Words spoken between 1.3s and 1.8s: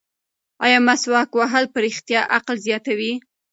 وهل په